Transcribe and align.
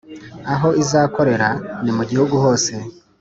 Aho 0.53 0.69
izakorera 0.81 1.49
ni 1.83 1.91
mugihugu 1.97 2.35
hose 2.43 2.73